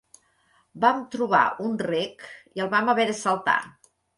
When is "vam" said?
0.85-1.03, 2.75-2.93